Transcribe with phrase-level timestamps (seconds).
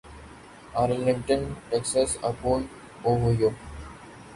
[0.81, 2.61] Arlington Texas Akron
[3.03, 3.49] Ohio